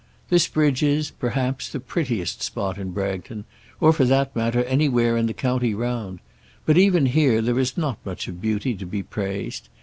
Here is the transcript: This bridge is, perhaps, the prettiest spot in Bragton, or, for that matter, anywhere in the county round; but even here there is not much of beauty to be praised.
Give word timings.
This 0.29 0.47
bridge 0.47 0.81
is, 0.81 1.11
perhaps, 1.11 1.69
the 1.69 1.79
prettiest 1.79 2.41
spot 2.41 2.79
in 2.79 2.89
Bragton, 2.89 3.45
or, 3.79 3.93
for 3.93 4.03
that 4.05 4.35
matter, 4.35 4.63
anywhere 4.63 5.15
in 5.15 5.27
the 5.27 5.31
county 5.35 5.75
round; 5.75 6.21
but 6.65 6.75
even 6.75 7.05
here 7.05 7.39
there 7.39 7.59
is 7.59 7.77
not 7.77 8.03
much 8.03 8.27
of 8.27 8.41
beauty 8.41 8.73
to 8.73 8.87
be 8.87 9.03
praised. 9.03 9.69